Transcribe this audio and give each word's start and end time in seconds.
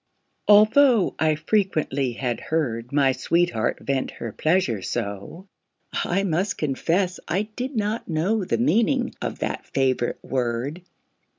Although 0.47 1.13
I 1.19 1.35
frequently 1.35 2.13
had 2.13 2.39
heard 2.39 2.91
My 2.91 3.11
sweetheart 3.11 3.77
vent 3.81 4.09
her 4.09 4.31
pleasure 4.31 4.81
so, 4.81 5.47
I 5.93 6.23
must 6.23 6.57
confess 6.57 7.19
I 7.27 7.43
did 7.55 7.75
not 7.75 8.07
know 8.07 8.43
The 8.43 8.57
meaning 8.57 9.13
of 9.21 9.37
that 9.37 9.67
favorite 9.67 10.17
word. 10.23 10.81